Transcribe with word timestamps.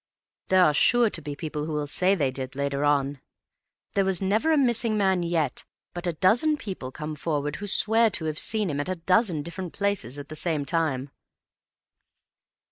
"There 0.47 0.63
are 0.63 0.73
sure 0.73 1.11
to 1.11 1.21
be 1.21 1.35
people 1.35 1.65
who 1.65 1.73
will 1.73 1.85
say 1.85 2.15
they 2.15 2.31
did, 2.31 2.55
later 2.55 2.83
on. 2.83 3.21
There 3.93 4.03
was 4.03 4.19
never 4.19 4.51
a 4.51 4.57
missing 4.57 4.97
man 4.97 5.21
yet 5.21 5.63
but 5.93 6.07
a 6.07 6.13
dozen 6.13 6.57
people 6.57 6.91
come 6.91 7.13
forward 7.13 7.57
who 7.57 7.67
swear 7.67 8.09
to 8.09 8.25
have 8.25 8.39
seen 8.39 8.71
him 8.71 8.79
at 8.79 8.89
a 8.89 8.95
dozen 8.95 9.43
different 9.43 9.73
places 9.73 10.17
at 10.17 10.29
the 10.29 10.35
same 10.35 10.65
time." 10.65 11.11